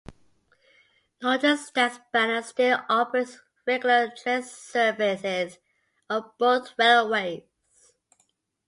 [1.21, 5.59] Norges Statsbaner still operates regular train services
[6.09, 7.43] on both railways.